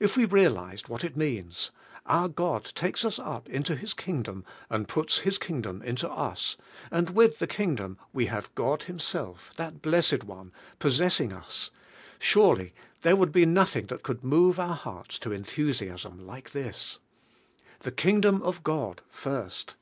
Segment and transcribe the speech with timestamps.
[0.00, 1.70] If we realized THE K I NT, DOM FIRST ^ what it means,—
[2.18, 6.56] our God takes iis up into His King dom and puts His Kingdom into us
[6.90, 11.70] and with the Kingdom we have God Himself, that blessed One, possessing us—
[12.18, 16.98] surely there would be nothing that could move our hearts to enthusiasm like this.
[17.82, 19.76] The Kingdom of God first!